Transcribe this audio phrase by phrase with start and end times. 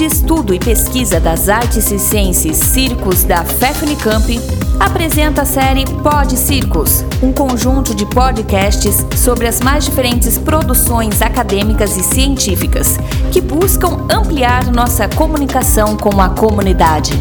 [0.00, 4.40] de Estudo e Pesquisa das Artes e Ciências Circos da FEFNICAMP
[4.80, 11.98] apresenta a série Pod Circos, um conjunto de podcasts sobre as mais diferentes produções acadêmicas
[11.98, 12.96] e científicas
[13.30, 17.12] que buscam ampliar nossa comunicação com a comunidade.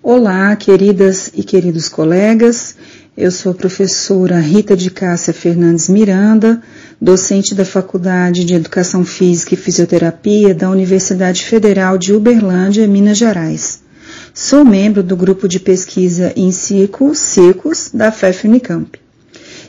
[0.00, 2.76] Olá, queridas e queridos colegas.
[3.16, 6.62] Eu sou a professora Rita de Cássia Fernandes Miranda,
[7.00, 13.80] docente da Faculdade de Educação Física e Fisioterapia da Universidade Federal de Uberlândia, Minas Gerais.
[14.32, 18.98] Sou membro do grupo de pesquisa em ciclos, ciclos da FEF-Unicamp.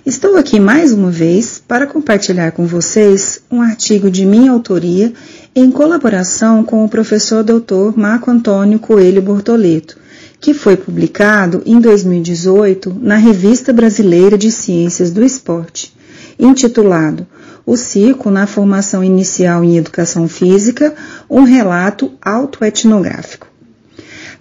[0.05, 5.11] Estou aqui mais uma vez para compartilhar com vocês um artigo de minha autoria
[5.53, 7.97] em colaboração com o professor Dr.
[7.97, 9.97] Marco Antônio Coelho Bortoleto,
[10.39, 15.96] que foi publicado em 2018 na Revista Brasileira de Ciências do Esporte
[16.39, 17.25] intitulado
[17.65, 20.95] O Circo na Formação Inicial em Educação Física,
[21.29, 23.47] um relato autoetnográfico.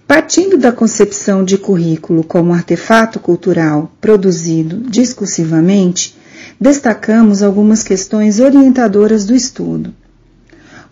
[0.07, 6.17] Partindo da concepção de currículo como artefato cultural produzido discursivamente,
[6.61, 9.93] destacamos algumas questões orientadoras do estudo.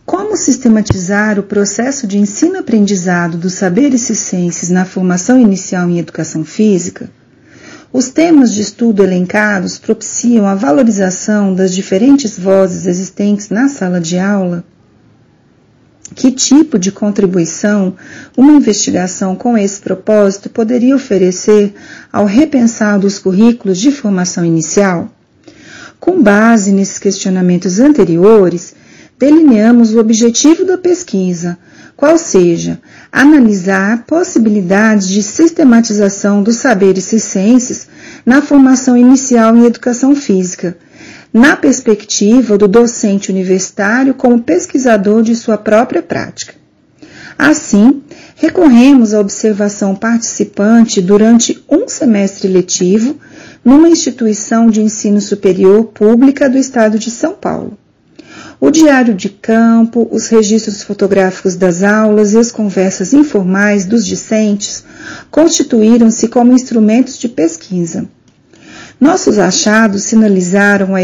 [0.04, 7.08] Como sistematizar o processo de ensino-aprendizado dos saberes ciências na formação inicial em educação física?
[7.96, 14.18] Os temas de estudo elencados propiciam a valorização das diferentes vozes existentes na sala de
[14.18, 14.64] aula?
[16.12, 17.94] Que tipo de contribuição
[18.36, 21.72] uma investigação com esse propósito poderia oferecer
[22.12, 25.08] ao repensar dos currículos de formação inicial?
[26.00, 28.74] Com base nesses questionamentos anteriores,
[29.18, 31.56] delineamos o objetivo da pesquisa,
[31.96, 37.86] qual seja analisar possibilidades de sistematização dos saberes ciências
[38.26, 40.76] na formação inicial em educação física,
[41.32, 46.54] na perspectiva do docente universitário como pesquisador de sua própria prática.
[47.36, 48.02] Assim,
[48.36, 53.16] recorremos à observação participante durante um semestre letivo
[53.64, 57.78] numa instituição de ensino superior pública do estado de São Paulo
[58.60, 64.84] o diário de campo, os registros fotográficos das aulas e as conversas informais dos discentes
[65.30, 68.08] constituíram-se como instrumentos de pesquisa.
[69.00, 71.00] Nossos achados sinalizaram a,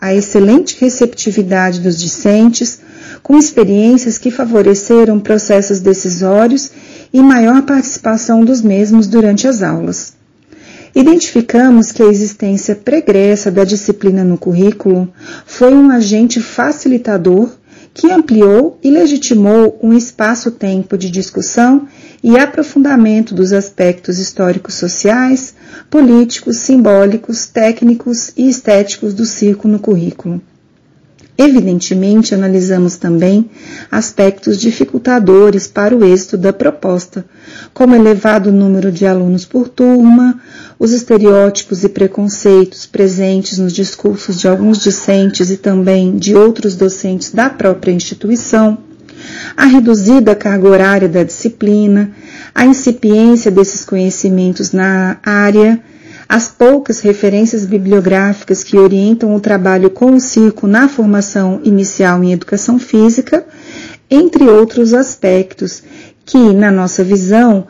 [0.00, 2.80] a excelente receptividade dos discentes,
[3.22, 6.70] com experiências que favoreceram processos decisórios
[7.12, 10.15] e maior participação dos mesmos durante as aulas.
[10.96, 15.12] Identificamos que a existência pregressa da disciplina no currículo
[15.44, 17.50] foi um agente facilitador
[17.92, 21.86] que ampliou e legitimou um espaço-tempo de discussão
[22.22, 25.54] e aprofundamento dos aspectos históricos sociais,
[25.90, 30.40] políticos, simbólicos, técnicos e estéticos do circo no currículo.
[31.38, 33.50] Evidentemente, analisamos também
[33.90, 37.26] aspectos dificultadores para o êxito da proposta,
[37.74, 40.40] como elevado número de alunos por turma,
[40.78, 47.30] os estereótipos e preconceitos presentes nos discursos de alguns discentes e também de outros docentes
[47.30, 48.78] da própria instituição,
[49.54, 52.12] a reduzida carga horária da disciplina,
[52.54, 55.82] a incipiência desses conhecimentos na área,
[56.28, 62.32] as poucas referências bibliográficas que orientam o trabalho com o circo na formação inicial em
[62.32, 63.46] educação física,
[64.10, 65.82] entre outros aspectos
[66.24, 67.66] que, na nossa visão,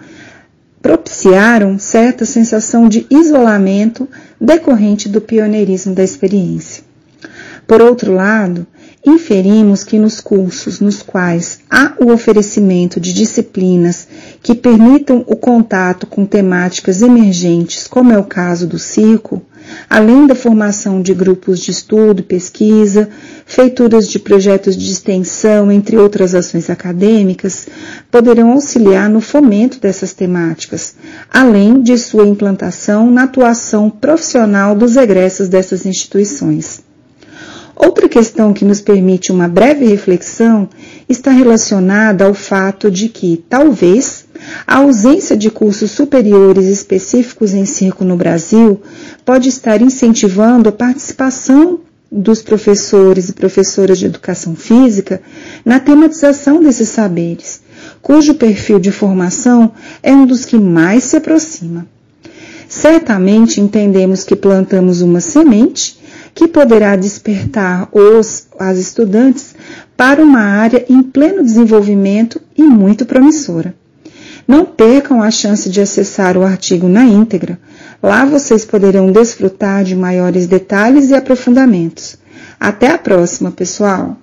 [0.81, 4.09] propiciaram certa sensação de isolamento
[4.41, 6.85] decorrente do pioneirismo da experiência.
[7.67, 8.67] Por outro lado,
[9.05, 14.07] inferimos que nos cursos nos quais há o oferecimento de disciplinas
[14.47, 19.43] que permitam o contato com temáticas emergentes, como é o caso do circo,
[19.91, 23.09] além da formação de grupos de estudo pesquisa,
[23.45, 27.67] feituras de projetos de extensão, entre outras ações acadêmicas,
[28.09, 30.95] poderão auxiliar no fomento dessas temáticas,
[31.29, 36.87] além de sua implantação na atuação profissional dos egressos dessas instituições.
[37.75, 40.69] Outra questão que nos permite uma breve reflexão
[41.09, 44.26] está relacionada ao fato de que, talvez,
[44.67, 48.81] a ausência de cursos superiores específicos em circo no Brasil
[49.25, 55.21] pode estar incentivando a participação dos professores e professoras de educação física
[55.65, 57.61] na tematização desses saberes,
[58.01, 59.73] cujo perfil de formação
[60.03, 61.87] é um dos que mais se aproxima.
[62.69, 65.99] Certamente entendemos que plantamos uma semente
[66.35, 69.55] que poderá despertar os as estudantes
[69.97, 73.75] para uma área em pleno desenvolvimento e muito promissora.
[74.47, 77.59] Não percam a chance de acessar o artigo na íntegra.
[78.03, 82.17] Lá vocês poderão desfrutar de maiores detalhes e aprofundamentos.
[82.59, 84.17] Até a próxima, pessoal!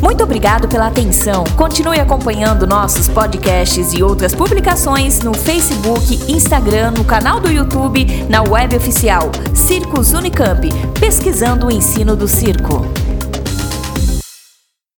[0.00, 1.44] Muito obrigado pela atenção.
[1.56, 8.42] Continue acompanhando nossos podcasts e outras publicações no Facebook, Instagram, no canal do YouTube, na
[8.42, 10.68] web oficial Circos Unicamp,
[11.00, 12.86] pesquisando o ensino do circo.